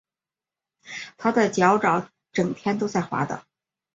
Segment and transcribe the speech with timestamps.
[1.15, 3.43] 它的脚爪整天都在滑倒